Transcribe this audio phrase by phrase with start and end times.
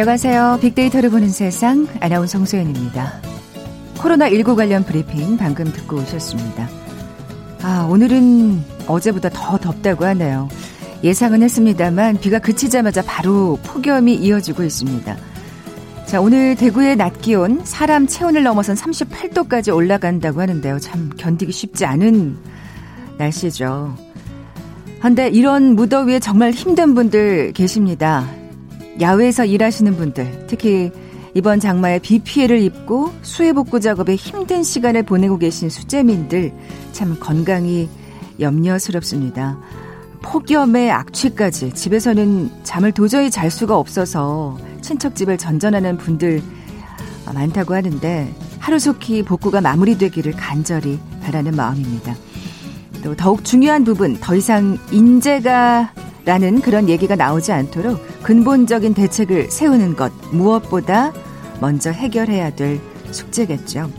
[0.00, 0.60] 안녕하세요.
[0.62, 3.20] 빅데이터를 보는 세상 아나운서 홍소연입니다.
[3.96, 6.70] 코로나19 관련 브리핑 방금 듣고 오셨습니다.
[7.60, 10.48] 아, 오늘은 어제보다 더 덥다고 하네요.
[11.04, 15.18] 예상은 했습니다만 비가 그치자마자 바로 폭염이 이어지고 있습니다.
[16.06, 20.78] 자, 오늘 대구의 낮 기온 사람 체온을 넘어선 38도까지 올라간다고 하는데요.
[20.78, 22.38] 참 견디기 쉽지 않은
[23.18, 23.94] 날씨죠.
[25.00, 28.39] 한데 이런 무더위에 정말 힘든 분들 계십니다.
[28.98, 30.90] 야외에서 일하시는 분들, 특히
[31.34, 36.52] 이번 장마에 비 피해를 입고 수해 복구 작업에 힘든 시간을 보내고 계신 수재민들
[36.92, 37.88] 참 건강이
[38.40, 39.58] 염려스럽습니다.
[40.22, 46.42] 폭염에 악취까지 집에서는 잠을 도저히 잘 수가 없어서 친척집을 전전하는 분들
[47.32, 52.14] 많다고 하는데 하루속히 복구가 마무리되기를 간절히 바라는 마음입니다.
[53.02, 55.92] 또 더욱 중요한 부분 더 이상 인재가
[56.24, 61.12] 라는 그런 얘기가 나오지 않도록 근본적인 대책을 세우는 것 무엇보다
[61.60, 63.90] 먼저 해결해야 될 숙제겠죠.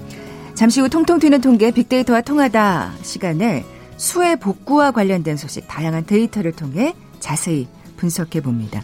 [0.53, 3.65] 잠시 후 통통 튀는 통계 빅데이터와 통하다 시간에
[3.97, 8.83] 수해 복구와 관련된 소식 다양한 데이터를 통해 자세히 분석해 봅니다.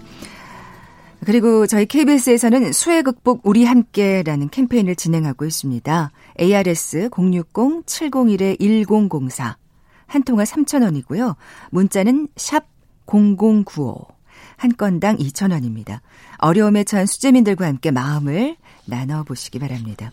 [1.25, 6.11] 그리고 저희 KBS에서는 수해 극복 우리 함께라는 캠페인을 진행하고 있습니다.
[6.39, 9.55] ARS 060-701-1004
[10.05, 11.35] 한 통화 3,000원이고요.
[11.71, 12.76] 문자는 샵
[13.07, 14.05] 0095.
[14.57, 15.99] 한 건당 2,000원입니다.
[16.37, 18.55] 어려움에 처한 수재민들과 함께 마음을
[18.85, 20.11] 나눠보시기 바랍니다.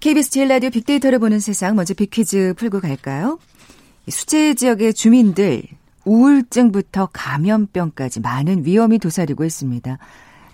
[0.00, 3.38] KBS 제일 라디오 빅데이터를 보는 세상 먼저 빅퀴즈 풀고 갈까요?
[4.08, 5.62] 수재 지역의 주민들
[6.04, 9.98] 우울증부터 감염병까지 많은 위험이 도사리고 있습니다.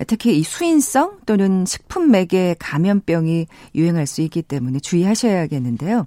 [0.07, 6.07] 특히 이 수인성 또는 식품 매개 감염병이 유행할 수 있기 때문에 주의하셔야겠는데요.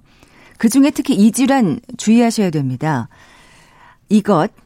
[0.58, 3.08] 그 중에 특히 이 질환 주의하셔야 됩니다.
[4.08, 4.65] 이것 어,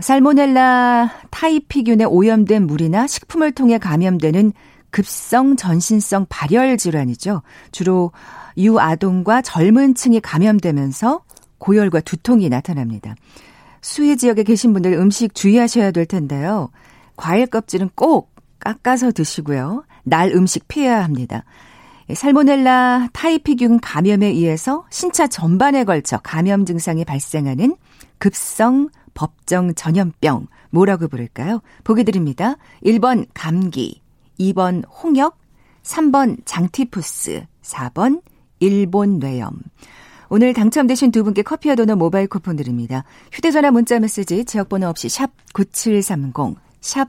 [0.00, 4.52] 살모넬라 타이피균에 오염된 물이나 식품을 통해 감염되는
[4.90, 7.42] 급성 전신성 발열 질환이죠.
[7.72, 8.12] 주로
[8.56, 11.22] 유아동과 젊은 층이 감염되면서
[11.58, 13.14] 고열과 두통이 나타납니다.
[13.80, 16.70] 수해 지역에 계신 분들 음식 주의하셔야 될 텐데요.
[17.16, 19.84] 과일 껍질은 꼭 깎아서 드시고요.
[20.04, 21.44] 날 음식 피해야 합니다.
[22.12, 27.76] 살모넬라 타이피균 감염에 의해서 신차 전반에 걸쳐 감염 증상이 발생하는
[28.18, 31.60] 급성 법정 전염병 뭐라고 부를까요?
[31.82, 32.56] 보기 드립니다.
[32.84, 34.02] 1번 감기,
[34.38, 35.38] 2번 홍역,
[35.82, 38.22] 3번 장티푸스, 4번
[38.60, 39.58] 일본 뇌염.
[40.28, 43.04] 오늘 당첨되신 두 분께 커피와 도넛 모바일 쿠폰 드립니다.
[43.32, 47.08] 휴대전화 문자 메시지 지역번호 없이 샵 9730, 샵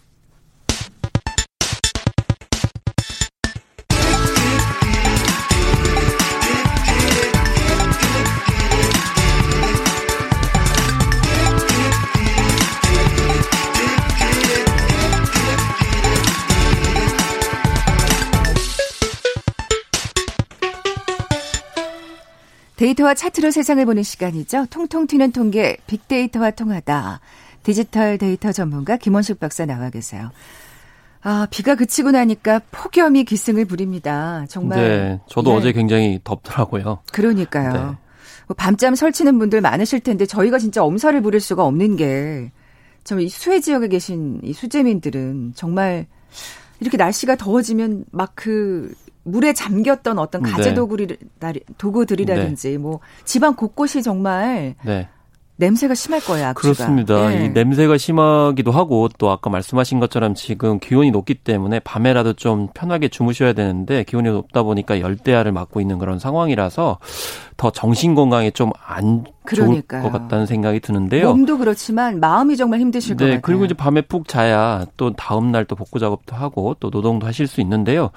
[23.01, 24.67] 데이터와 차트로 세상을 보는 시간이죠.
[24.69, 27.19] 통통 튀는 통계 빅데이터와 통하다.
[27.63, 30.31] 디지털 데이터 전문가 김원식 박사 나와 계세요.
[31.21, 34.45] 아, 비가 그치고 나니까 폭염이 기승을 부립니다.
[34.49, 34.79] 정말.
[34.79, 35.55] 네, 저도 예.
[35.55, 36.99] 어제 굉장히 덥더라고요.
[37.11, 37.73] 그러니까요.
[37.73, 37.79] 네.
[38.47, 42.51] 뭐 밤잠 설치는 분들 많으실 텐데 저희가 진짜 엄살을 부릴 수가 없는 게,
[43.03, 46.07] 정말 이 수해 지역에 계신 이 수재민들은 정말
[46.79, 48.93] 이렇게 날씨가 더워지면 막 그
[49.23, 50.73] 물에 잠겼던 어떤 가재 네.
[50.73, 51.17] 도구리,
[51.77, 52.77] 도구들이라든지 네.
[52.77, 55.09] 뭐 집안 곳곳이 정말 네.
[55.61, 56.47] 냄새가 심할 거예요.
[56.47, 56.73] 악취가.
[56.73, 57.29] 그렇습니다.
[57.29, 57.45] 네.
[57.45, 63.07] 이 냄새가 심하기도 하고 또 아까 말씀하신 것처럼 지금 기온이 높기 때문에 밤에라도 좀 편하게
[63.07, 66.99] 주무셔야 되는데 기온이 높다 보니까 열대야를 맞고 있는 그런 상황이라서
[67.57, 69.23] 더 정신 건강에 좀안
[69.55, 71.29] 좋을 것 같다는 생각이 드는데요.
[71.29, 73.41] 몸도 그렇지만 마음이 정말 힘드실 네, 것 같아요.
[73.41, 77.47] 그리고 이제 밤에 푹 자야 또 다음 날 또 복구 작업도 하고 또 노동도 하실
[77.47, 78.09] 수 있는데요.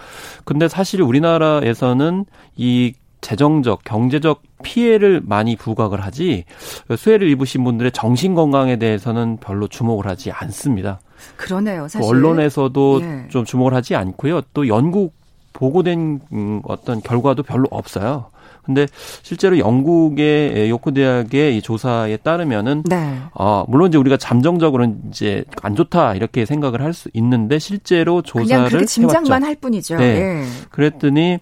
[0.44, 2.24] 근데 사실 우리나라에서는
[2.56, 2.94] 이
[3.24, 6.44] 재정적, 경제적 피해를 많이 부각을 하지
[6.96, 11.00] 수해를 입으신 분들의 정신 건강에 대해서는 별로 주목을 하지 않습니다.
[11.36, 11.88] 그러네요.
[11.88, 13.28] 사실 언론에서도 예.
[13.30, 14.42] 좀 주목을 하지 않고요.
[14.52, 15.10] 또 연구
[15.54, 18.26] 보고된 음, 어떤 결과도 별로 없어요.
[18.62, 18.86] 근데
[19.22, 23.18] 실제로 영국의 요코 대학의 이 조사에 따르면은 네.
[23.34, 28.68] 어, 물론 이제 우리가 잠정적으로는 이제 안 좋다 이렇게 생각을 할 수 있는데 실제로 조사를
[28.68, 29.44] 그냥 짐작만 해봤죠.
[29.46, 29.96] 할 뿐이죠.
[29.96, 30.04] 네.
[30.04, 30.44] 예.
[30.70, 31.38] 그랬더니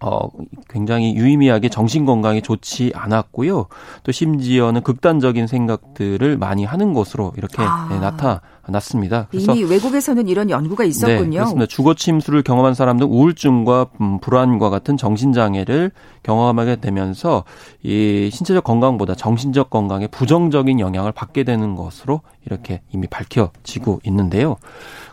[0.00, 0.28] 어,
[0.68, 3.66] 굉장히 유의미하게 정신 건강에 좋지 않았고요.
[4.04, 7.88] 또 심지어는 극단적인 생각들을 많이 하는 것으로 이렇게 아.
[7.90, 9.26] 네, 나타났습니다.
[9.32, 11.30] 이미 외국에서는 이런 연구가 네, 있었군요.
[11.30, 11.66] 네, 그렇습니다.
[11.66, 15.90] 주거 침수를 경험한 사람들 우울증과 음, 불안과 같은 정신 장애를
[16.22, 17.42] 경험하게 되면서
[17.82, 24.56] 이 신체적 건강보다 정신적 건강에 부정적인 영향을 받게 되는 것으로 이렇게 이미 밝혀지고 있는데요.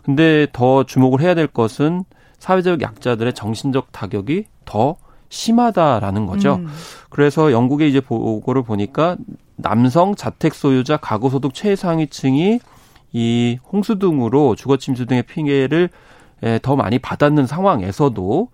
[0.03, 2.03] 근데 더 주목을 해야 될 것은
[2.45, 4.97] 사회적 약자들의 정신적 타격이 더
[5.29, 6.57] 심하다라는 거죠.
[6.57, 6.67] 음.
[7.09, 9.17] 그래서 영국의 이제 보고를 보니까
[9.55, 12.59] 남성 자택 소유자 가구 소득 최상위층이
[13.13, 15.89] 이 홍수 등으로 주거 침수 등의 피해를
[16.61, 18.49] 더 많이 받았는 상황에서도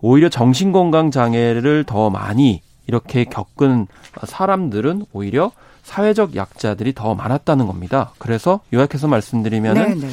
[0.00, 3.88] 오히려 정신 건강 장애를 더 많이 이렇게 겪은
[4.22, 5.50] 사람들은 오히려
[5.82, 8.12] 사회적 약자들이 더 많았다는 겁니다.
[8.18, 10.06] 그래서 요약해서 말씀드리면은 네네.
[10.06, 10.08] 네.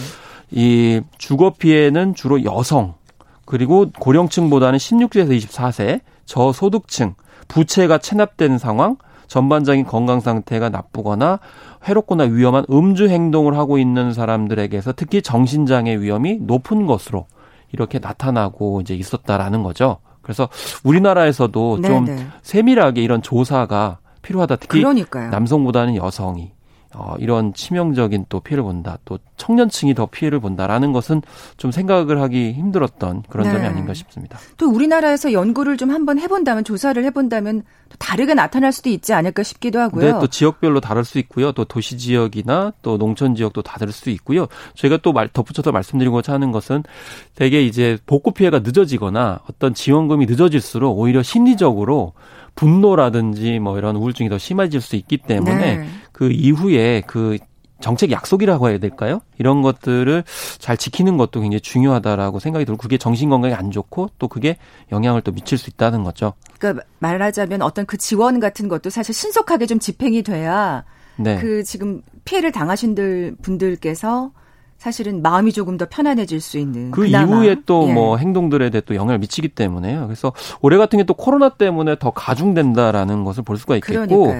[0.49, 2.95] 이 주거 피해는 주로 여성
[3.51, 7.15] 그리고 고령층보다는 16세에서 24세, 저소득층,
[7.49, 8.95] 부채가 체납된 상황,
[9.27, 11.39] 전반적인 건강 상태가 나쁘거나
[11.85, 17.25] 해롭거나 위험한 음주 행동을 하고 있는 사람들에게서 특히 정신장애 위험이 높은 것으로
[17.73, 19.97] 이렇게 나타나고 이제 있었다라는 거죠.
[20.21, 20.47] 그래서
[20.85, 21.93] 우리나라에서도 네네.
[21.93, 22.25] 좀 네.
[22.43, 24.55] 세밀하게 이런 조사가 필요하다.
[24.57, 25.29] 특히 그러니까요.
[25.29, 26.53] 남성보다는 여성이
[26.93, 28.97] 어, 이런 치명적인 또 피해를 본다.
[29.05, 31.21] 또 청년층이 더 피해를 본다라는 것은
[31.57, 33.53] 좀 생각을 하기 힘들었던 그런 네.
[33.53, 34.37] 점이 아닌가 싶습니다.
[34.57, 39.79] 또 우리나라에서 연구를 좀 한번 해본다면 조사를 해본다면 또 다르게 나타날 수도 있지 않을까 싶기도
[39.79, 40.05] 하고요.
[40.05, 41.51] 네, 또 지역별로 다를 수 있고요.
[41.53, 44.47] 또 도시 지역이나 또 농촌 지역도 다를 수 있고요.
[44.75, 46.83] 저희가 또 말, 덧붙여서 말씀드리고자 하는 것은
[47.35, 52.13] 대개 이제 복구 피해가 늦어지거나 어떤 지원금이 늦어질수록 오히려 심리적으로
[52.61, 55.87] 분노라든지 뭐 이런 우울증이 더 심해질 수 있기 때문에 네.
[56.11, 57.39] 그 이후에 그
[57.79, 59.21] 정책 약속이라고 해야 될까요?
[59.39, 60.23] 이런 것들을
[60.59, 64.57] 잘 지키는 것도 굉장히 중요하다라고 생각이 들고 그게 정신 건강에 안 좋고 또 그게
[64.91, 66.33] 영향을 또 미칠 수 있다는 거죠.
[66.59, 70.85] 그러니까 말하자면 어떤 그 지원 같은 것도 사실 신속하게 좀 집행이 돼야
[71.17, 71.39] 네.
[71.39, 74.33] 그 지금 피해를 당하신 분들께서
[74.81, 77.35] 사실은 마음이 조금 더 편안해질 수 있는 그 그나마.
[77.35, 77.93] 이후에 또뭐 예.
[77.93, 80.07] 뭐 행동들에 대해 또 영향을 미치기 때문에요.
[80.07, 84.33] 그래서 올해 같은 게 또 코로나 때문에 더 가중된다라는 것을 볼 수가 있겠고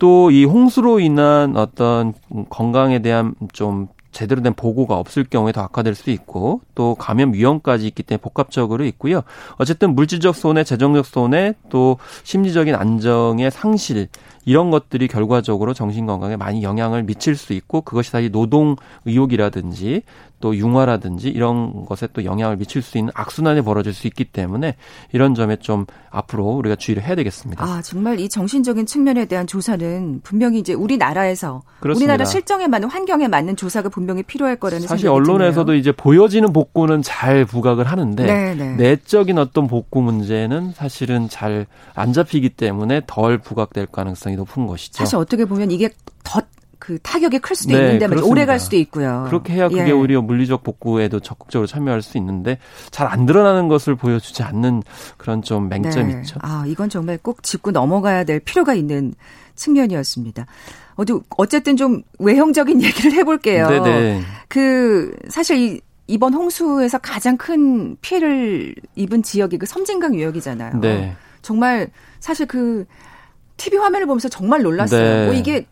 [0.00, 2.14] 또 이 홍수로 인한 어떤
[2.50, 7.86] 건강에 대한 좀 제대로 된 보고가 없을 경우에 더 악화될 수 있고 또 감염 위험까지
[7.88, 9.20] 있기 때문에 복합적으로 있고요.
[9.58, 14.08] 어쨌든 물질적 손해, 재정적 손해, 또 심리적인 안정의 상실
[14.46, 20.02] 이런 것들이 결과적으로 정신 건강에 많이 영향을 미칠 수 있고 그것이 다시 노동 의욕이라든지
[20.40, 24.76] 또 융화라든지 이런 것에 또 영향을 미칠 수 있는 악순환이 벌어질 수 있기 때문에
[25.12, 27.64] 이런 점에 좀 앞으로 우리가 주의를 해야 되겠습니다.
[27.64, 32.12] 아, 정말 이 정신적인 측면에 대한 조사는 분명히 이제 우리나라에서 그렇습니다.
[32.12, 35.78] 우리나라 실정에 맞는 환경에 맞는 조사가 분명 히 필요할 거라는 사실 언론에서도 드네요.
[35.78, 38.54] 이제 보여지는 복구는 잘 부각을 하는데 네네.
[38.54, 38.76] 네.
[38.76, 44.98] 내적인 어떤 복구 문제는 사실은 잘 안 잡히기 때문에 덜 부각될 가능성이 높은 것이죠.
[44.98, 45.88] 사실 어떻게 보면 이게
[46.24, 46.42] 더
[46.78, 49.24] 그 타격이 클 수도 네, 있는데 오래 갈 수도 있고요.
[49.28, 49.90] 그렇게 해야 그게 예.
[49.90, 52.58] 오히려 물리적 복구에도 적극적으로 참여할 수 있는데
[52.90, 54.82] 잘 안 드러나는 것을 보여주지 않는
[55.16, 56.20] 그런 좀 맹점이 네.
[56.20, 56.38] 있죠.
[56.42, 59.14] 아 이건 정말 꼭 짚고 넘어가야 될 필요가 있는
[59.54, 60.46] 측면이었습니다.
[60.96, 63.68] 어디 어쨌든 좀 외형적인 얘기를 해볼게요.
[63.68, 64.22] 네네.
[64.48, 70.80] 그 사실 이 이번 홍수에서 가장 큰 피해를 입은 지역이 그 섬진강 유역이잖아요.
[70.80, 71.16] 네.
[71.42, 72.86] 정말 사실 그
[73.56, 75.00] TV 화면을 보면서 정말 놀랐어요.
[75.02, 75.24] 네.
[75.26, 75.66] 뭐 이게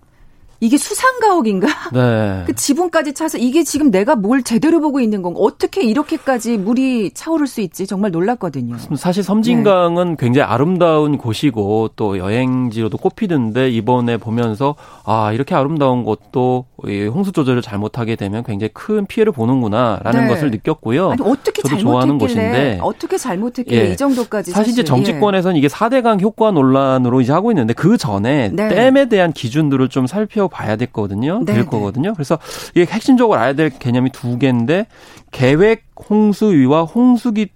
[0.65, 1.67] 이게 수상가옥인가?
[1.93, 2.45] 네.
[2.49, 5.41] 그 지붕까지 차서 이게 지금 내가 뭘 제대로 보고 있는 건가?
[5.43, 7.87] 어떻게 이렇게까지 물이 차오를 수 있지?
[7.87, 8.77] 정말 놀랐거든요.
[8.97, 10.17] 사실 섬진강은 네.
[10.19, 16.65] 굉장히 아름다운 곳이고 또 여행지로도 꼽히던데 이번에 보면서 아 이렇게 아름다운 곳도
[17.13, 20.29] 홍수 조절을 잘못하게 되면 굉장히 큰 피해를 보는구나라는 네.
[20.29, 21.11] 것을 느꼈고요.
[21.11, 23.93] 아니, 어떻게 저도 좋아하는 곳인데 어떻게 잘못했길래 예.
[23.93, 25.59] 이 정도까지 사실, 사실 이제 정치권에서는 예.
[25.59, 28.69] 이게 4대강 효과 논란으로 이제 하고 있는데 그 전에 네.
[28.69, 31.41] 댐에 대한 기준들을 좀 살펴 봐야 됐거든요.
[31.41, 31.67] 네, 될 네.
[31.67, 32.15] 거거든요.
[32.15, 32.39] 그래서
[32.77, 34.87] 이게 핵심적으로 알아야 될 개념이 두 개인데
[35.33, 37.49] 계획 홍수위와 홍수기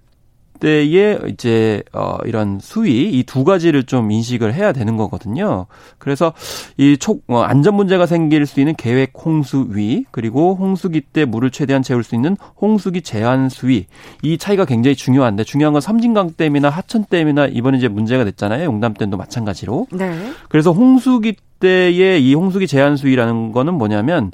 [0.59, 5.67] 때의 이제 어 이런 수위 이 두 가지를 좀 인식을 해야 되는 거거든요.
[5.99, 6.33] 그래서
[6.75, 12.03] 이초 어, 안전 문제가 생길 수 있는 계획 홍수위 그리고 홍수기 때 물을 최대한 채울
[12.03, 13.85] 수 있는 홍수기 제한 수위
[14.21, 18.65] 이 차이가 굉장히 중요한데 중요한 건 섬진강 댐이나 하천 댐이나 이번에 이제 문제가 됐잖아요.
[18.65, 19.87] 용담 댐도 마찬가지로.
[19.93, 20.33] 네.
[20.49, 24.31] 그래서 홍수기 때의 이 홍수기 제한 수위라는 거는 뭐냐면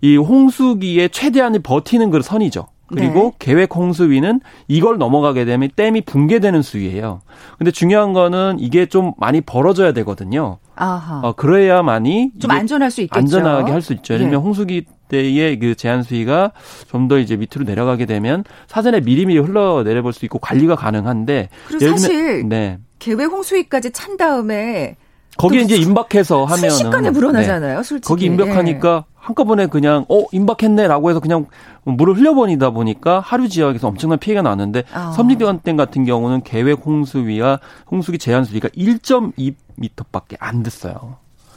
[0.00, 2.66] 이 홍수기에 최대한을 버티는 그 선이죠.
[2.88, 3.32] 그리고 네.
[3.40, 7.20] 계획 홍수위는 이걸 넘어가게 되면 댐이 붕괴되는 수위예요.
[7.58, 10.58] 근데 중요한 거는 이게 좀 많이 벌어져야 되거든요.
[10.76, 11.20] 아하.
[11.24, 13.18] 어, 그래야만이 좀 안전할 수 있겠죠.
[13.18, 14.14] 안전하게 할 수 있죠.
[14.14, 14.44] 예를 들면 예.
[14.44, 16.52] 홍수기 때의 그 제한 수위가
[16.88, 21.90] 좀 더 이제 밑으로 내려가게 되면 사전에 미리미리 흘러 내려볼 수 있고 관리가 가능한데 그리고
[21.90, 22.78] 사실 네.
[23.00, 24.96] 계획 홍수위까지 찬 다음에
[25.36, 27.78] 거기에 이제 임박해서 하면 순식간에 불어나잖아요.
[27.78, 27.82] 네.
[27.82, 28.08] 솔직히.
[28.08, 29.16] 거기 임박하니까 네.
[29.16, 31.46] 한꺼번에 그냥 어 임박했네라고 해서 그냥
[31.84, 35.12] 물을 흘려버리다 보니까 하류 지역에서 엄청난 피해가 나는데 어.
[35.12, 41.16] 섬진강 같은 경우는 계획 홍수위와 홍수기 제한 수위가 1.2m밖에 안 됐어요.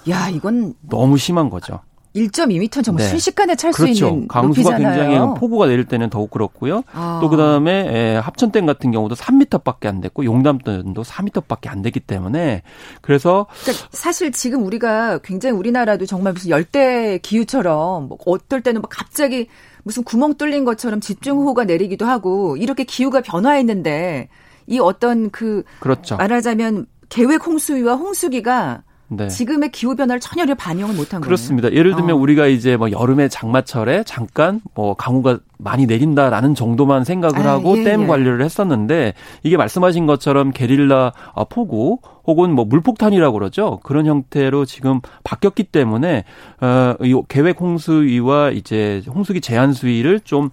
[0.10, 1.80] 야 이건 너무 심한 거죠.
[2.16, 3.10] 1.2m 정말 네.
[3.10, 4.08] 순식간에 찰 수 그렇죠.
[4.08, 5.10] 있는 강수가 높이잖아요.
[5.10, 6.84] 굉장히 폭우가 내릴 때는 더욱 그렇고요.
[6.92, 7.20] 아.
[7.22, 12.64] 또 그다음에 예, 합천댐 같은 경우도 3m밖에 안 됐고 용담댐도 4m밖에 안 됐기 때문에
[13.02, 18.90] 그래서 그러니까 사실 지금 우리가 굉장히 우리나라도 정말 무슨 열대 기후처럼 뭐 어떨 때는 막
[18.90, 19.48] 갑자기
[19.84, 24.30] 무슨 구멍 뚫린 것처럼 집중호우가 내리기도 하고 이렇게 기후가 변화했는데
[24.68, 26.18] 이 어떤 그 그렇죠.
[26.18, 29.28] 말하자면 계획 홍수위와 홍수기가 네.
[29.28, 31.26] 지금의 기후 변화를 전혀 반영을 못한 거예요.
[31.26, 31.72] 그렇습니다.
[31.72, 32.16] 예를 들면 어.
[32.20, 37.84] 우리가 이제 뭐 여름에 장마철에 잠깐 뭐 강우가 많이 내린다라는 정도만 생각을 아, 하고 예,
[37.84, 38.08] 댐 예.
[38.08, 39.14] 관리를 했었는데
[39.44, 43.80] 이게 말씀하신 것처럼 게릴라 어, 폭우 혹은 뭐 물폭탄이라고 그러죠.
[43.84, 46.24] 그런 형태로 지금 바뀌었기 때문에
[46.62, 50.50] 어 이 계획 홍수위와 이제 홍수기 제한 수위를 좀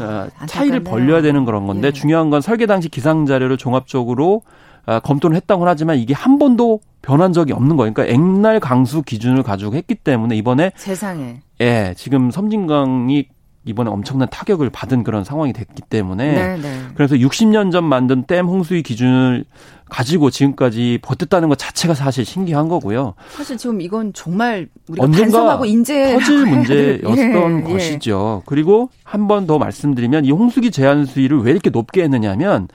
[0.00, 1.92] 아, 어, 차이를 벌려야 되는 그런 건데 예.
[1.92, 4.42] 중요한 건 설계 당시 기상 자료를 종합적으로
[4.86, 7.92] 어, 검토는 했다고 하지만 이게 한 번도 변한 적이 없는 거예요.
[7.92, 13.26] 그러니까 액날 강수 기준을 가지고 했기 때문에 이번에 세상에 예 지금 섬진강이
[13.66, 16.56] 이번에 엄청난 타격을 받은 그런 상황이 됐기 때문에 네네.
[16.62, 16.80] 네.
[16.94, 19.44] 그래서 60년 전 만든 댐 홍수위 기준을
[19.90, 23.14] 가지고 지금까지 버텼다는 것 자체가 사실 신기한 거고요.
[23.28, 28.40] 사실 지금 이건 정말 우리가 반성하고 인제 터질 문제였던 예, 것이죠.
[28.40, 28.44] 예.
[28.46, 32.68] 그리고 한 번 더 말씀드리면 이 홍수기 제한 수위를 왜 이렇게 높게 했느냐면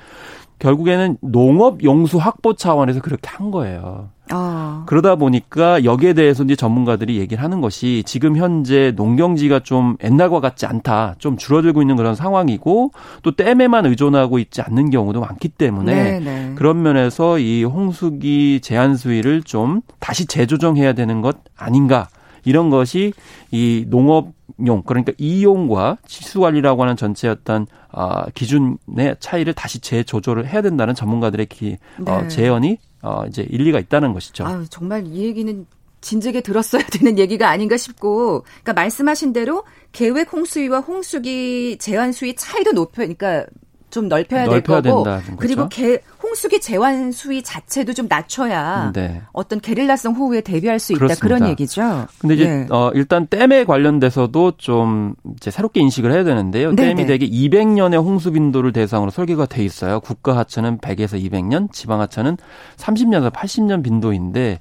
[0.60, 4.10] 결국에는 농업 용수 확보 차원에서 그렇게 한 거예요.
[4.30, 4.84] 아.
[4.88, 10.66] 그러다 보니까 여기에 대해서 이제 전문가들이 얘기를 하는 것이 지금 현재 농경지가 좀 옛날과 같지
[10.66, 11.16] 않다.
[11.20, 16.20] 좀 줄어들고 있는 그런 상황이고 또 댐에만 의존하고 있지 않는 경우도 많기 때문에 네네.
[16.20, 16.52] 네.
[16.56, 22.08] 그런 면에서 이 홍수기 제한 수위를 좀 다시 재조정해야 되는 것 아닌가.
[22.46, 23.12] 이런 것이
[23.52, 24.35] 이 농업
[24.66, 30.94] 용 그러니까 이용과 치수 관리라고 하는 전체 어떤 아, 기준의 차이를 다시 재조절을 해야 된다는
[30.94, 32.12] 전문가들의 기, 어, 네.
[32.12, 34.46] 어, 제언이 어, 이제 일리가 있다는 것이죠.
[34.46, 35.66] 아유, 정말 이 얘기는
[36.02, 42.74] 진즉에 들었어야 되는 얘기가 아닌가 싶고, 그러니까 말씀하신 대로 계획 홍수위와 홍수기 제한 수위 차이도
[42.74, 43.46] 높여, 그러니까
[43.96, 45.06] 좀 넓혀야, 넓혀야 될 거고,
[45.38, 49.22] 그리고 개, 홍수기 제한 수위 자체도 좀 낮춰야 네.
[49.32, 51.26] 어떤 게릴라성 호우에 대비할 수 있다 그렇습니다.
[51.26, 52.06] 그런 얘기죠.
[52.20, 52.68] 근데 이제 네.
[52.72, 56.72] 어, 일단 댐에 관련돼서도 좀 이제 새롭게 인식을 해야 되는데요.
[56.72, 57.06] 네 댐이 네.
[57.06, 60.02] 대개 200년의 홍수 빈도를 대상으로 설계가 돼 있어요.
[60.02, 62.36] 국가 하천은 100에서 200년, 지방 하천은
[62.76, 64.60] 30년에서 80년 빈도인데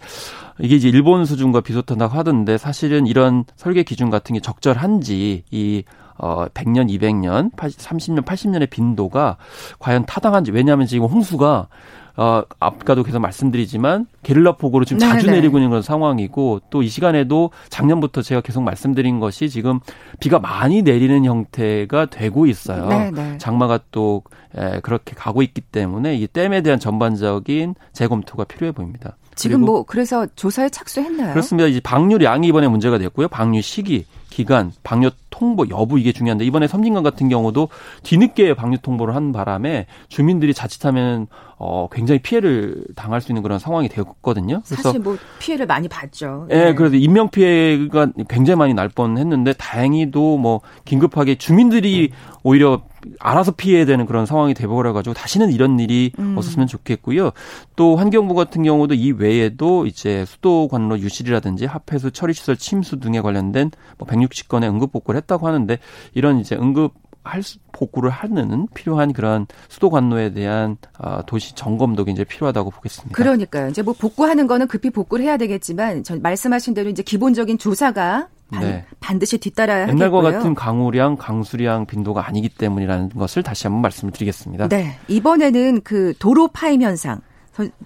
[0.60, 5.82] 이게 이제 일본 수준과 비슷하다고 하던데 사실은 이런 설계 기준 같은 게 적절한지 이
[6.16, 9.36] 어, 100년, 200년, 80, 30년, 80년의 빈도가
[9.78, 10.52] 과연 타당한지.
[10.52, 11.68] 왜냐하면 지금 홍수가
[12.16, 15.38] 어, 아까도 계속 말씀드리지만 게릴라 폭우로 지금 자주 네네.
[15.38, 19.80] 내리고 있는 그런 상황이고 또 이 시간에도 작년부터 제가 계속 말씀드린 것이 지금
[20.20, 22.86] 비가 많이 내리는 형태가 되고 있어요.
[22.88, 23.38] 네네.
[23.38, 24.22] 장마가 또
[24.56, 29.16] 에, 그렇게 가고 있기 때문에 이 댐에 대한 전반적인 재검토가 필요해 보입니다.
[29.34, 31.30] 지금 뭐 그래서 조사에 착수했나요?
[31.32, 31.66] 그렇습니다.
[31.66, 33.26] 이제 방류량이 이번에 문제가 됐고요.
[33.26, 37.68] 방류 시기, 기간, 방류 통보 여부 이게 중요한데 이번에 섬진강 같은 경우도
[38.02, 43.88] 뒤늦게 방류 통보를 한 바람에 주민들이 자칫하면 어 굉장히 피해를 당할 수 있는 그런 상황이
[43.88, 44.62] 되었거든요.
[44.66, 46.48] 그래서 사실 뭐 피해를 많이 봤죠.
[46.50, 46.74] 예, 네.
[46.74, 52.10] 그래서 인명 피해가 굉장히 많이 날 뻔했는데 다행히도 뭐 긴급하게 주민들이
[52.42, 52.82] 오히려
[53.20, 56.36] 알아서 피해야 되는 그런 상황이 돼버려 가지고 다시는 이런 일이 음.
[56.36, 57.30] 없었으면 좋겠고요.
[57.76, 63.70] 또 환경부 같은 경우도 이 외에도 이제 수도 관로 유실이라든지 합해수 처리시설 침수 등에 관련된
[63.98, 65.78] 뭐 160건의 응급 복구를 했다고 하는데
[66.14, 66.94] 이런 이제 응급
[67.24, 67.42] 할
[67.72, 73.16] 복구를 하는 필요한 그런 수도 관로에 대한 아, 도시 점검도 굉장히 필요하다고 보겠습니다.
[73.16, 73.68] 그러니까요.
[73.68, 78.62] 이제 뭐 복구하는 거는 급히 복구를 해야 되겠지만 전 말씀하신 대로 이제 기본적인 조사가 반,
[78.62, 78.84] 네.
[79.00, 80.06] 반드시 뒤따라야 하겠고요.
[80.06, 84.68] 옛날과 같은 강우량, 강수량 빈도가 아니기 때문이라는 것을 다시 한번 말씀을 드리겠습니다.
[84.68, 84.98] 네.
[85.08, 87.20] 이번에는 그 도로 파임 현상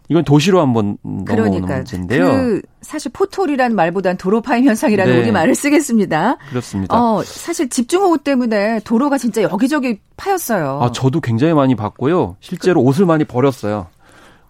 [0.08, 2.30] 이건 도시로 한번 넘어오는 문제인데요.
[2.30, 5.20] 그 사실 포톨이라는 말보단 도로 파임 현상이라는 네.
[5.20, 6.38] 우리 말을 쓰겠습니다.
[6.48, 6.96] 그렇습니다.
[6.96, 10.80] 어, 사실 집중호우 때문에 도로가 진짜 여기저기 파였어요.
[10.82, 12.36] 아, 저도 굉장히 많이 봤고요.
[12.40, 13.88] 실제로 그, 옷을 많이 버렸어요.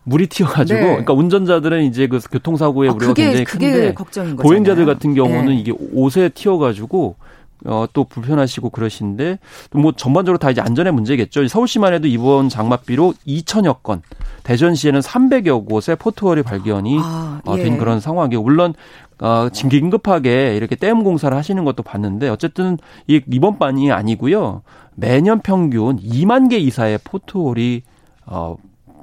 [0.08, 0.86] 물이 튀어가지고, 네.
[0.86, 5.56] 그러니까 운전자들은 이제 그 교통사고의 아, 우려가 그게, 굉장히 큰데, 걱정인 보행자들 같은 경우는 네.
[5.56, 7.16] 이게 옷에 튀어가지고
[7.64, 9.38] 어, 또 불편하시고 그러신데
[9.72, 11.48] 뭐 전반적으로 다 이제 안전의 문제겠죠.
[11.48, 14.02] 서울시만 해도 이번 장맛비로 2천여 건,
[14.44, 17.64] 대전시에는 300여 곳에 포트월이 발견이 아, 어, 예.
[17.64, 18.74] 된 그런 상황이고 물론
[19.20, 24.62] 어, 긴급하게 이렇게 댐 공사를 하시는 것도 봤는데 어쨌든 이 이번 반이 아니고요.
[24.94, 27.82] 매년 평균 2만 개 이상의 포트홀이
[28.26, 28.56] 어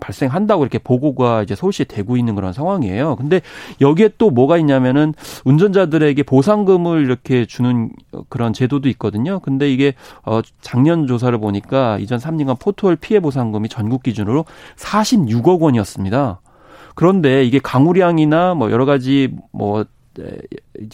[0.05, 3.15] 발생한다고 이렇게 보고가 이제 서울시에 되고 있는 그런 상황이에요.
[3.15, 3.41] 근데
[3.81, 5.13] 여기에 또 뭐가 있냐면은
[5.45, 7.89] 운전자들에게 보상금을 이렇게 주는
[8.29, 9.39] 그런 제도도 있거든요.
[9.39, 9.93] 근데 이게
[10.23, 14.45] 어 작년 조사를 보니까 이전 3년간 포트홀 피해 보상금이 전국 기준으로
[14.77, 16.41] 46억 원이었습니다.
[16.93, 19.85] 그런데 이게 강우량이나 뭐 여러 가지 뭐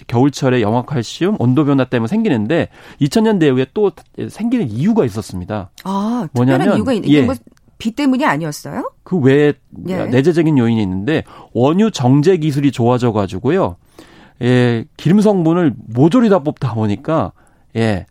[0.08, 2.70] 겨울철에 영화칼슘 온도 변화 때문에 생기는데
[3.02, 3.92] 2000년대 이후에 또
[4.30, 5.70] 생기는 이유가 있었습니다.
[5.84, 7.22] 아, 뭐냐면 이유가 있, 예.
[7.22, 7.36] 뭐
[7.82, 8.92] 비 때문이 아니었어요?
[9.04, 9.54] 그 외에
[9.88, 10.06] 예.
[10.06, 11.24] 내재적인 요인이 있는데
[11.54, 13.78] 원유 정제 기술이 좋아져 가지고요.
[14.44, 17.32] 예, 기름 성분을 모조리 다 뽑다 보니까
[17.76, 18.06] 예,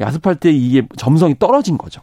[0.00, 2.02] 아스팔트에 이게 점성이 떨어진 거죠.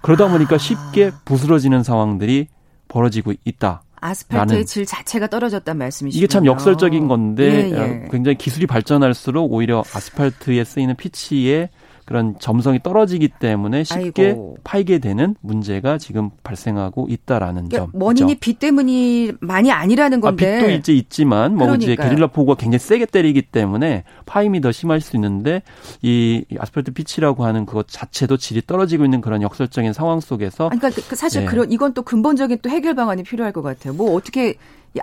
[0.00, 0.58] 그러다 보니까 아.
[0.58, 2.48] 쉽게 부스러지는 상황들이
[2.88, 3.82] 벌어지고 있다.
[4.00, 6.18] 아스팔트의 질 자체가 떨어졌단 말씀이시죠.
[6.18, 8.08] 이게 참 역설적인 건데 예, 예.
[8.10, 11.68] 굉장히 기술이 발전할수록 오히려 아스팔트에 쓰이는 피치에
[12.06, 14.56] 그런 점성이 떨어지기 때문에 쉽게 아이고.
[14.62, 18.00] 파이게 되는 문제가 지금 발생하고 있다라는 그러니까 점.
[18.00, 20.56] 원인이 비 때문이 많이 아니라는 건데.
[20.56, 21.92] 아, 빛도 이제 있지만 뭐 그러니까요.
[21.92, 25.62] 이제 게릴라 폭우가 굉장히 세게 때리기 때문에 파임이 더 심할 수 있는데
[26.00, 30.68] 이 아스팔트 피치라고 하는 그것 자체도 질이 떨어지고 있는 그런 역설적인 상황 속에서.
[30.68, 31.46] 그러니까 그 사실 네.
[31.48, 33.92] 그런 이건 또 근본적인 또 해결 방안이 필요할 것 같아요.
[33.94, 34.54] 뭐 어떻게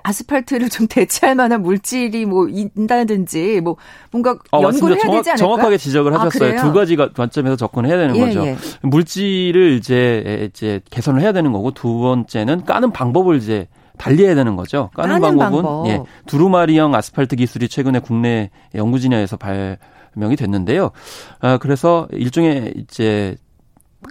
[0.04, 3.78] 아스팔트를 좀 대체할 만한 물질이 뭐 있다든지 뭐
[4.12, 5.36] 뭔가 어, 연구를 해야 되지 않을까?
[5.36, 6.60] 정확하게 지적을 아, 하셨어요.
[6.60, 8.46] 아, 두 가지가 관점에서 접근해야 되는 예, 거죠.
[8.46, 8.58] 예.
[8.82, 14.90] 물질을 이제 이제 개선을 해야 되는 거고 두 번째는 까는 방법을 이제 달리해야 되는 거죠.
[14.96, 15.88] 까는, 까는 방법은 방법.
[15.88, 19.78] 예, 두루마리형 아스팔트 기술이 최근에 국내 연구 진영에서 발
[20.16, 20.92] 명이 됐는데요.
[21.40, 23.36] 아, 그래서 일종의 이제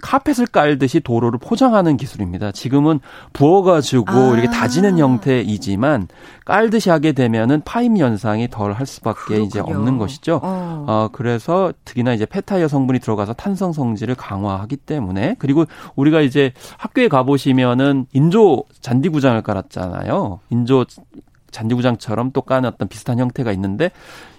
[0.01, 2.51] 카펫을 깔듯이 도로를 포장하는 기술입니다.
[2.51, 2.99] 지금은
[3.33, 4.33] 부어가지고 아.
[4.33, 6.07] 이렇게 다지는 형태이지만
[6.45, 9.45] 깔듯이 하게 되면은 파임 현상이 덜 할 수밖에 그렇군요.
[9.45, 10.39] 이제 없는 것이죠.
[10.43, 10.85] 어.
[10.87, 11.09] 어.
[11.11, 15.65] 그래서 특히나 이제 페타이어 성분이 들어가서 탄성 성질을 강화하기 때문에 그리고
[15.95, 20.39] 우리가 이제 학교에 가 보시면은 인조 잔디구장을 깔았잖아요.
[20.49, 20.85] 인조
[21.51, 23.91] 잔디구장처럼 또 까는 어떤 비슷한 형태가 있는데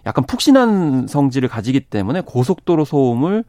[0.05, 3.45] 약간 푹신한 성질을 가지기 때문에 고속도로 소음을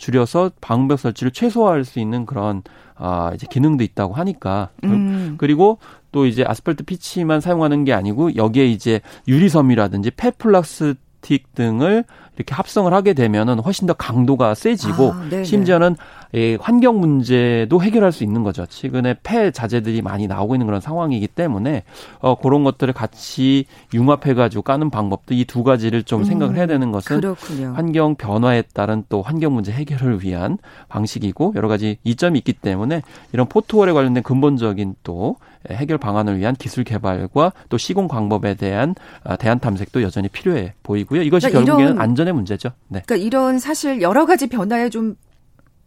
[0.00, 2.62] 줄여서 방벽 설치를 최소화할 수 있는 그런
[2.96, 5.34] 아 이제 기능도 있다고 하니까 음.
[5.38, 5.78] 그리고
[6.10, 12.04] 또 이제 아스팔트 피치만 사용하는 게 아니고 여기에 이제 유리섬이라든지 폐플라스틱 등을
[12.36, 15.96] 이렇게 합성을 하게 되면은 훨씬 더 강도가 세지고 아, 심지어는
[16.32, 18.64] 예, 환경 문제도 해결할 수 있는 거죠.
[18.64, 21.82] 최근에 폐 자재들이 많이 나오고 있는 그런 상황이기 때문에
[22.20, 26.92] 어 그런 것들을 같이 융합해 가지고 까는 방법도 이 두 가지를 좀 생각을 해야 되는
[26.92, 27.72] 것은 음, 그렇군요.
[27.74, 33.02] 환경 변화에 따른 또 환경 문제 해결을 위한 방식이고 여러 가지 이점이 있기 때문에
[33.32, 35.36] 이런 포트홀에 관련된 근본적인 또
[35.70, 38.94] 해결 방안을 위한 기술 개발과 또 시공 방법에 대한
[39.24, 41.22] 아, 대안 탐색도 여전히 필요해 보이고요.
[41.22, 42.70] 이것이 그러니까 결국에는 이런, 안전의 문제죠.
[42.88, 43.02] 네.
[43.04, 45.16] 그러니까 이런 사실 여러 가지 변화에 좀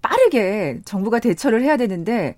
[0.01, 2.35] 빠르게 정부가 대처를 해야 되는데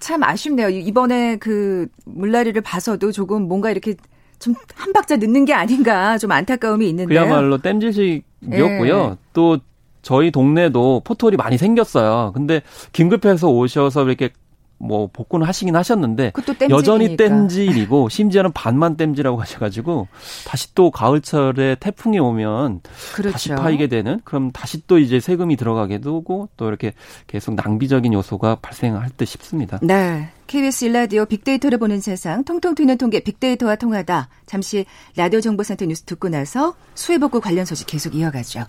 [0.00, 0.68] 참 아쉽네요.
[0.68, 3.94] 이번에 그 물난리를 봐서도 조금 뭔가 이렇게
[4.38, 4.54] 좀
[4.86, 7.20] 한 박자 늦는 게 아닌가 좀 안타까움이 있는데요.
[7.20, 9.08] 그야말로 땜질식이었고요.
[9.12, 9.16] 예.
[9.32, 9.58] 또
[10.02, 12.32] 저희 동네도 포털이 많이 생겼어요.
[12.34, 12.62] 근데
[12.92, 14.30] 긴급해서 오셔서 이렇게
[14.78, 16.32] 뭐 복구는 하시긴 하셨는데
[16.70, 20.08] 여전히 땜질이고 심지어는 반만 땜질하고 하셔가지고
[20.46, 22.80] 다시 또 가을철에 태풍이 오면
[23.14, 23.32] 그렇죠.
[23.32, 26.92] 다시 파이게 되는 그럼 다시 또 이제 세금이 들어가게 되고 또 이렇게
[27.26, 29.78] 계속 낭비적인 요소가 발생할 듯 싶습니다.
[29.82, 30.28] 네.
[30.46, 34.28] KBS 일라디오 빅데이터를 보는 세상 통통 튀는 통계 빅데이터와 통하다.
[34.46, 34.84] 잠시
[35.16, 38.64] 라디오 정보센터 뉴스 듣고 나서 수해복구 관련 소식 계속 이어가죠.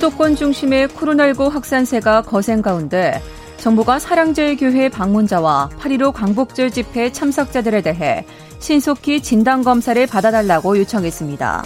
[0.00, 3.20] 수도권 중심의 코로나19 확산세가 거센 가운데
[3.58, 8.24] 정부가 사랑제일교회 방문자와 8.15 광복절 집회 참석자들에 대해
[8.60, 11.64] 신속히 진단검사를 받아달라고 요청했습니다.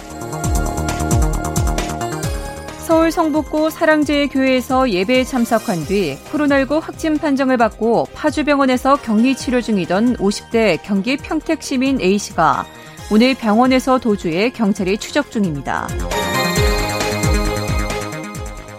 [2.79, 10.79] 서울 성북구 사랑제일교회에서 예배에 참석한 뒤 코로나19 확진 판정을 받고 파주병원에서 격리 치료 중이던 50대
[10.83, 12.65] 경기 평택 시민 A씨가
[13.13, 15.87] 오늘 병원에서 도주해 경찰이 추적 중입니다.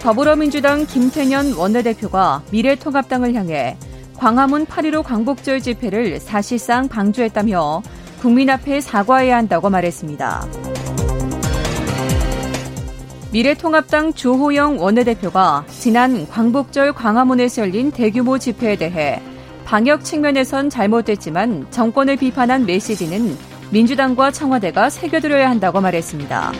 [0.06, 3.76] 더불어민주당 김태년 원내대표가 미래통합당을 향해
[4.14, 7.82] 광화문 8.15 광복절 집회를 사실상 방조했다며
[8.20, 10.46] 국민 앞에 사과해야 한다고 말했습니다.
[13.32, 19.20] 미래통합당 주호영 원내대표가 지난 광복절 광화문에서 열린 대규모 집회에 대해
[19.64, 23.36] 방역 측면에선 잘못됐지만 정권을 비판한 메시지는
[23.72, 26.52] 민주당과 청와대가 새겨들어야 한다고 말했습니다.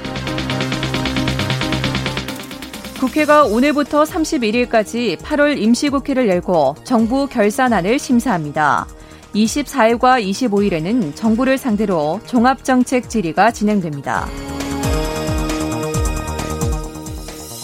[2.99, 8.87] 국회가 오늘부터 31일까지 8월 임시국회를 열고 정부 결산안을 심사합니다.
[9.35, 14.27] 24일과 25일에는 정부를 상대로 종합정책 질의가 진행됩니다.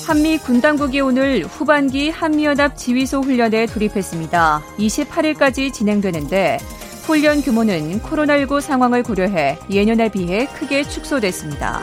[0.07, 4.63] 한미 군 당국이 오늘 후반기 한미연합 지휘소 훈련에 돌입했습니다.
[4.79, 6.59] 28일까지 진행되는데
[7.07, 11.83] 훈련 규모는 코로나19 상황을 고려해 예년에 비해 크게 축소됐습니다.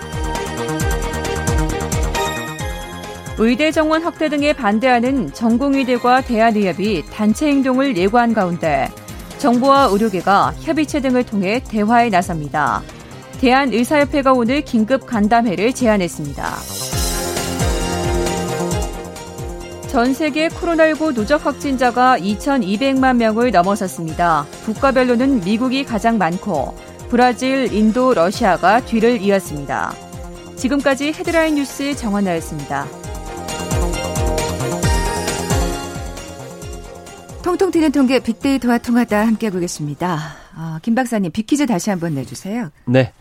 [3.41, 8.89] 의대 정원 확대 등에 반대하는 전공의대과 대한의협이 단체 행동을 예고한 가운데
[9.37, 12.83] 정부와 의료계가 협의체 등을 통해 대화에 나섭니다.
[13.39, 16.53] 대한의사협회가 오늘 긴급 간담회를 제안했습니다.
[19.87, 24.45] 전 세계 코로나19 누적 확진자가 2,200만 명을 넘어섰습니다.
[24.65, 26.75] 국가별로는 미국이 가장 많고
[27.07, 29.93] 브라질, 인도, 러시아가 뒤를 이었습니다.
[30.57, 33.08] 지금까지 헤드라인 뉴스 정원나였습니다.
[37.43, 40.17] 통통 튀는 통계 빅데이터와 통하다 함께 보겠습니다.
[40.57, 42.69] 어, 김 박사님 빅퀴즈 다시 한번 내주세요.
[42.85, 43.13] 네.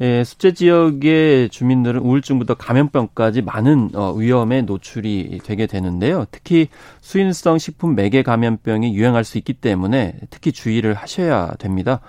[0.00, 6.26] 예, 습제 지역의 주민들은 우울증부터 감염병까지 많은 어, 위험에 노출이 되게 되는데요.
[6.30, 6.68] 특히
[7.00, 12.00] 수인성 식품 매개 감염병이 유행할 수 있기 때문에 특히 주의를 하셔야 됩니다.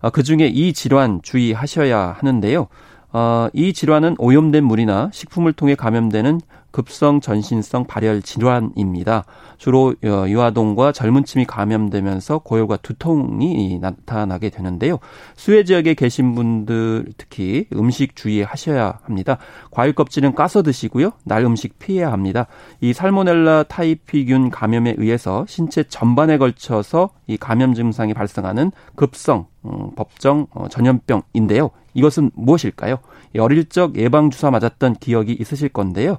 [0.00, 2.68] 아, 그 중에 이 질환 주의하셔야 하는데요.
[3.12, 6.40] 어, 이 질환은 오염된 물이나 식품을 통해 감염되는
[6.72, 9.24] 급성 전신성 발열 질환입니다.
[9.58, 14.98] 주로 어, 유아동과 젊은 층이 감염되면서 고열과 두통이 나타나게 되는데요.
[15.36, 19.38] 수해 지역에 계신 분들 특히 음식 주의하셔야 합니다.
[19.70, 21.12] 과일 껍질은 까서 드시고요.
[21.24, 22.46] 날 음식 피해야 합니다.
[22.80, 30.46] 이 살모넬라 타이피균 감염에 의해서 신체 전반에 걸쳐서 이 감염 증상이 발생하는 급성 음, 법정
[30.50, 31.70] 어, 전염병인데요.
[31.94, 32.98] 이것은 무엇일까요?
[33.38, 36.18] 어릴 적 예방 주사 맞았던 기억이 있으실 건데요.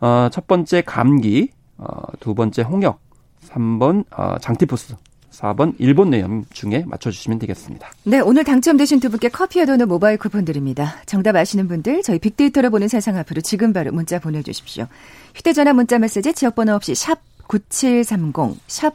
[0.00, 1.86] 어, 첫 번째 감기, 어,
[2.20, 3.00] 두 번째 홍역,
[3.48, 4.96] 3번 어, 장티푸스,
[5.30, 7.88] 4번 일본 내염 중에 맞춰주시면 되겠습니다.
[8.04, 10.96] 네, 오늘 당첨되신 두 분께 커피와 도넛 모바일 쿠폰 드립니다.
[11.06, 14.86] 정답 아시는 분들 저희 빅데이터로 보는 세상 앞으로 지금 바로 문자 보내주십시오.
[15.34, 18.94] 휴대전화 문자 메시지 지역번호 없이 샵 9730, 샵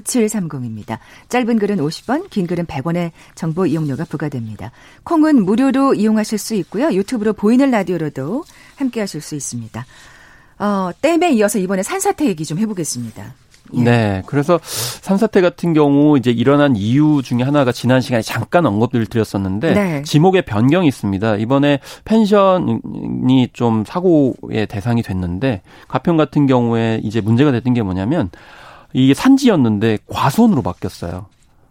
[0.00, 0.98] 9730입니다.
[1.28, 4.72] 짧은 글은 50원, 긴 글은 100원의 정보 이용료가 부과됩니다.
[5.04, 6.92] 콩은 무료로 이용하실 수 있고요.
[6.92, 8.44] 유튜브로 보이는 라디오로도
[8.76, 9.84] 함께 하실 수 있습니다.
[10.58, 13.34] 어, 댐에 이어서 이번에 산사태 얘기 좀 해보겠습니다.
[13.72, 13.82] 예.
[13.82, 14.22] 네.
[14.26, 20.02] 그래서 산사태 같은 경우 이제 일어난 이유 중에 하나가 지난 시간에 잠깐 언급을 드렸었는데 네.
[20.02, 21.36] 지목의 변경이 있습니다.
[21.36, 28.30] 이번에 펜션이 좀 사고의 대상이 됐는데 가평 같은 경우에 이제 문제가 됐던 게 뭐냐면
[28.94, 31.26] 이게 산지였는데 과수원으로 바뀌었어요.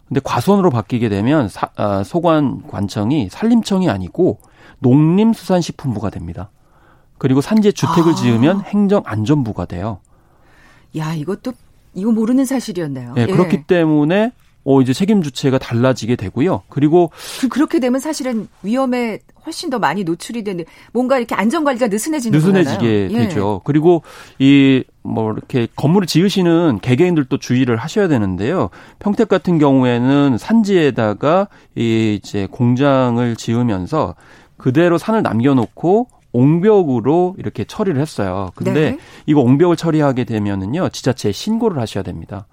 [0.06, 4.38] 근데 과수원으로 바뀌게 되면 사, 아, 소관 관청이 산림청이 아니고
[4.80, 6.50] 농림수산식품부가 됩니다.
[7.18, 8.14] 그리고 산지에 주택을 아.
[8.14, 9.98] 지으면 행정안전부가 돼요.
[10.98, 11.54] 야, 이것도
[11.94, 13.14] 이거 모르는 사실이었네요.
[13.14, 13.26] 네, 예.
[13.26, 14.32] 그렇기 때문에
[14.64, 16.62] 어 이제 책임 주체가 달라지게 되고요.
[16.68, 21.88] 그리고 그, 그렇게 되면 사실은 위험에 훨씬 더 많이 노출이 되는 뭔가 이렇게 안전 관리가
[21.88, 23.28] 느슨해지는 느슨해지게 거잖아요.
[23.28, 23.58] 되죠.
[23.60, 23.62] 예.
[23.64, 24.02] 그리고
[24.38, 28.70] 이 뭐 이렇게 건물을 지으시는 개개인들도 주의를 하셔야 되는데요.
[28.98, 34.14] 평택 같은 경우에는 산지에다가 이 이제 공장을 지으면서
[34.56, 38.50] 그대로 산을 남겨놓고 옹벽으로 이렇게 처리를 했어요.
[38.54, 38.98] 근데 네.
[39.26, 42.46] 이거 옹벽을 처리하게 되면은요, 지자체에 신고를 하셔야 됩니다.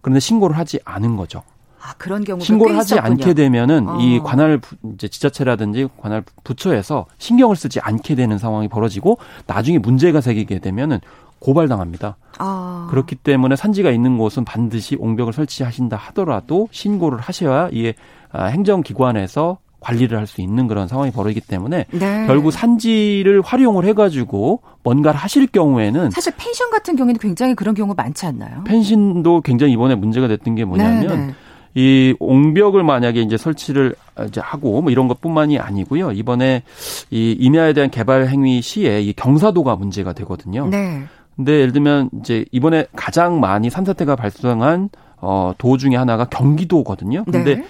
[0.00, 1.42] 그런데 신고를 하지 않은 거죠.
[1.80, 3.12] 아, 그런 경우가 신고를 하지 있었군요.
[3.12, 3.98] 않게 되면은 어.
[4.00, 4.60] 이 관할
[4.94, 11.00] 이제 지자체라든지 관할 부처에서 신경을 쓰지 않게 되는 상황이 벌어지고 나중에 문제가 생기게 되면은
[11.38, 12.16] 고발당합니다.
[12.38, 12.88] 아.
[12.90, 17.94] 그렇기 때문에 산지가 있는 곳은 반드시 옹벽을 설치하신다 하더라도 신고를 하셔야 이게
[18.32, 22.26] 아, 행정기관에서 관리를 할 수 있는 그런 상황이 벌어지기 때문에 네.
[22.26, 28.26] 결국 산지를 활용을 해가지고 뭔가를 하실 경우에는 사실 펜션 같은 경우에는 굉장히 그런 경우가 많지
[28.26, 28.64] 않나요?
[28.64, 31.34] 펜션도 굉장히 이번에 문제가 됐던 게 뭐냐면 네, 네.
[31.78, 33.94] 이 옹벽을 만약에 이제 설치를
[34.26, 36.10] 이제 하고 뭐 이런 것뿐만이 아니고요.
[36.10, 36.64] 이번에
[37.10, 40.66] 이 임야에 대한 개발 행위 시에 이 경사도가 문제가 되거든요.
[40.66, 41.04] 네.
[41.36, 44.88] 근데 예를 들면 이제 이번에 가장 많이 산사태가 발생한
[45.18, 47.22] 어, 도 중에 하나가 경기도거든요.
[47.30, 47.64] 근데 네.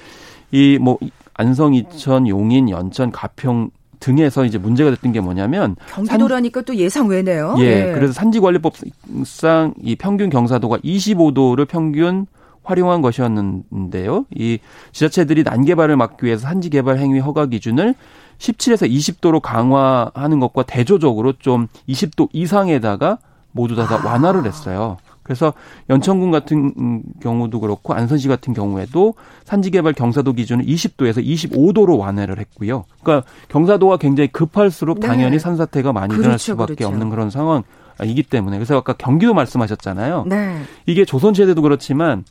[0.53, 0.97] 이뭐
[1.35, 3.69] 안성, 이천, 용인, 연천, 가평
[4.01, 7.57] 등에서 이제 문제가 됐던 게 뭐냐면 경기도라니까 산, 또 예상 외네요.
[7.59, 7.93] 예, 예.
[7.93, 12.27] 그래서 산지관리법상 이 평균 경사도가 25도를 평균
[12.69, 14.27] 활용한 것이었는데요.
[14.35, 14.59] 이
[14.93, 17.95] 지자체들이 난개발을 막기 위해서 산지 개발 행위 허가 기준을
[18.39, 23.19] 17에서 20도로 강화하는 것과 대조적으로 좀 20도 이상에다가
[23.53, 24.13] 모두 다, 다 아.
[24.13, 24.99] 완화를 했어요.
[25.23, 25.53] 그래서
[25.91, 32.85] 연천군 같은 경우도 그렇고 안선시 같은 경우에도 산지개발 경사도 기준을 20도에서 25도로 완화를 했고요.
[33.03, 35.07] 그러니까 경사도가 굉장히 급할수록 네.
[35.07, 36.89] 당연히 산사태가 많이 그렇죠, 일어날 수밖에 그렇죠.
[36.89, 37.63] 없는 그런 상황
[38.05, 40.25] 이기 때문에 그래서 아까 경기도 말씀하셨잖아요.
[40.29, 40.63] 네.
[40.87, 42.25] 이게 조선 시대도 그렇지만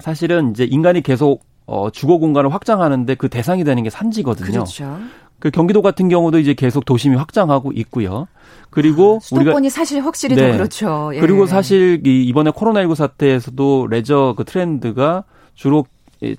[0.00, 4.50] 사실은 이제 인간이 계속 어, 주거 공간을 확장하는데 그 대상이 되는 게 산지거든요.
[4.50, 4.98] 그렇죠.
[5.38, 8.26] 그 경기도 같은 경우도 이제 계속 도심이 확장하고 있고요.
[8.70, 10.50] 그리고 아, 우리가 수도권이 사실 확실히 네.
[10.50, 11.10] 더 그렇죠.
[11.14, 11.20] 예.
[11.20, 15.86] 그리고 사실 이 이번에 코로나19 사태에서도 레저 그 트렌드가 주로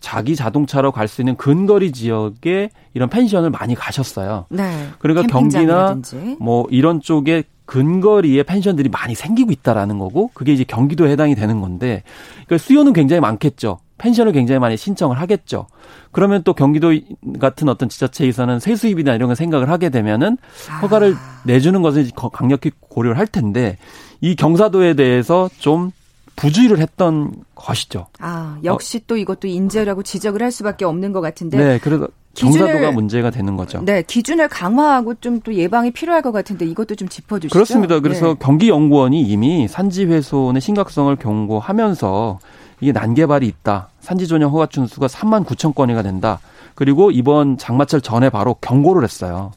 [0.02, 4.46] 자기 자동차로 갈 수 있는 근거리 지역에 이런 펜션을 많이 가셨어요.
[4.50, 4.90] 네.
[5.00, 5.98] 그러니까 경기나
[6.40, 12.02] 뭐 이런 쪽에 근거리에 펜션들이 많이 생기고 있다라는 거고 그게 이제 경기도에 해당이 되는 건데
[12.48, 13.78] 그러니까 수요는 굉장히 많겠죠.
[14.00, 15.68] 펜션을 굉장히 많이 신청을 하겠죠.
[16.12, 16.94] 그러면 또 경기도
[17.40, 20.38] 같은 어떤 지자체에서는 세수입이나 이런 걸 생각을 하게 되면은
[20.82, 21.42] 허가를 아.
[21.46, 23.78] 내주는 것을 강력히 고려를 할 텐데
[24.20, 25.92] 이 경사도에 대해서 좀
[26.40, 28.08] 부주의를 했던 것이죠.
[28.20, 29.02] 아, 역시 어.
[29.08, 31.58] 또 이것도 인재라고 지적을 할 수밖에 없는 것 같은데.
[31.58, 33.82] 네, 그래서 경사도가 문제가 되는 거죠.
[33.84, 37.54] 네, 기준을 강화하고 좀 또 예방이 필요할 것 같은데 이것도 좀 짚어주시죠.
[37.54, 38.00] 그렇습니다.
[38.00, 38.36] 그래서 네.
[38.40, 42.40] 경기연구원이 이미 산지 훼손의 심각성을 경고하면서
[42.82, 43.90] 이게 난개발이 있다.
[44.00, 46.40] 산지 전용 허가 준수가 3만 9천 건이가 된다.
[46.76, 49.52] 그리고 이번 장마철 전에 바로 경고를 했어요.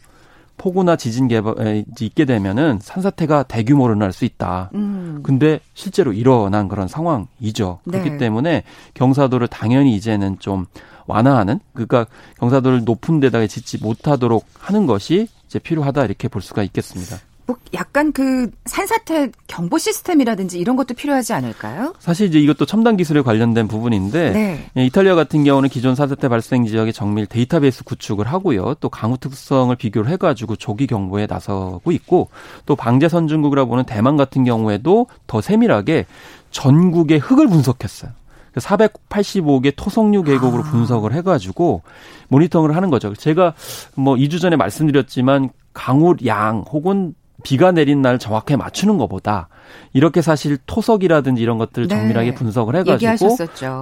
[0.63, 4.71] 폭우나 지진 개발이 있게 되면은 산사태가 대규모로 날 수 있다.
[4.75, 5.21] 음.
[5.25, 7.81] 근데 실제로 일어난 그런 상황이죠.
[7.85, 8.17] 그렇기 네.
[8.19, 8.63] 때문에
[8.95, 10.67] 경사도를 당연히 이제는 좀
[11.07, 12.07] 완화하는 그러니까
[12.39, 17.17] 경사도를 높은 데다가 짓지 못하도록 하는 것이 이제 필요하다 이렇게 볼 수가 있겠습니다.
[17.53, 21.95] 뭐 약간 그 산사태 경보 시스템이라든지 이런 것도 필요하지 않을까요?
[21.99, 24.71] 사실 이제 이것도 첨단 기술에 관련된 부분인데 네.
[24.77, 28.75] 예, 이탈리아 같은 경우는 기존 산사태 발생 지역의 정밀 데이터베이스 구축을 하고요.
[28.81, 32.31] 또 강우 특성을 비교를 해가지고 조기 경보에 나서고 있고
[32.65, 36.07] 또 방제 선진국이라 보는 대만 같은 경우에도 더 세밀하게
[36.51, 38.13] 전국의 흙을 분석했어요.
[38.57, 40.71] 485개 토성류 계곡으로 아.
[40.71, 41.83] 분석을 해가지고
[42.29, 43.15] 모니터링을 하는 거죠.
[43.15, 43.55] 제가
[43.95, 49.49] 뭐 2주 전에 말씀드렸지만 강우 양 혹은 비가 내린 날 정확하게 맞추는 것보다
[49.93, 51.95] 이렇게 사실 토석이라든지 이런 것들 네.
[51.95, 52.35] 정밀하게 네.
[52.35, 53.37] 분석을 해가지고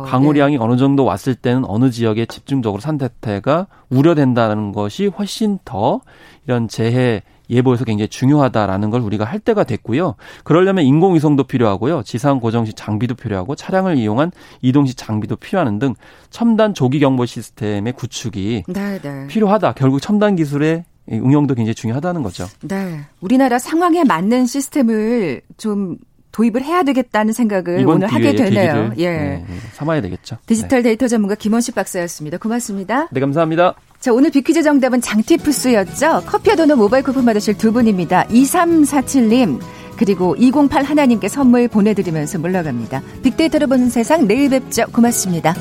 [0.06, 0.64] 강우량이 네.
[0.64, 6.00] 어느 정도 왔을 때는 어느 지역에 집중적으로 산태태가 우려된다는 것이 훨씬 더
[6.46, 10.14] 이런 재해 예보에서 굉장히 중요하다라는 걸 우리가 할 때가 됐고요.
[10.44, 12.02] 그러려면 인공위성도 필요하고요.
[12.04, 14.30] 지상 고정식 장비도 필요하고 차량을 이용한
[14.62, 15.94] 이동식 장비도 필요하는 등
[16.30, 19.26] 첨단 조기 경보 시스템의 구축이 네, 네.
[19.26, 19.72] 필요하다.
[19.72, 22.46] 결국 첨단 기술의 응용도 굉장히 중요하다는 거죠.
[22.62, 23.00] 네.
[23.20, 25.98] 우리나라 상황에 맞는 시스템을 좀
[26.32, 28.92] 도입을 해야 되겠다는 생각을 오늘 하게 되네요.
[28.98, 29.10] 예.
[29.10, 30.38] 네, 네, 삼아야 되겠죠.
[30.46, 30.90] 디지털 네.
[30.90, 32.38] 데이터 전문가 김원식 박사였습니다.
[32.38, 33.08] 고맙습니다.
[33.10, 33.74] 네, 감사합니다.
[33.98, 36.22] 자, 오늘 비퀴즈 정답은 장티푸스였죠.
[36.26, 38.24] 커피와 도넛 모바일 쿠폰 받으실 두 분입니다.
[38.28, 39.60] 2347님,
[39.96, 43.02] 그리고 208 하나님께 선물 보내드리면서 물러갑니다.
[43.22, 44.86] 빅데이터로 보는 세상 내일 뵙죠.
[44.92, 45.54] 고맙습니다.